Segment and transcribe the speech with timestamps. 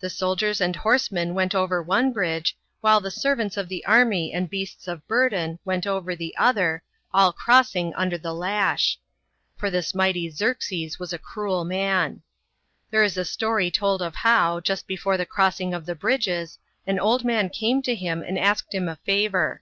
[0.00, 4.48] The soldiers and horsemen went over one bridge, while the servants of the army and
[4.48, 6.82] beasts of burden, went .over the other,
[7.12, 8.98] all crossing under the lash.
[9.60, 10.56] ^or this mighty 92 CRUELTY OF XEEXES.
[10.56, 10.96] [B.C.
[10.96, 10.96] 480.
[10.96, 12.22] Xerxes was a cruel man.
[12.90, 16.98] There is a story told of how, just before the crossing of teie bridges, an
[16.98, 19.60] old man came to him and asked him a favour.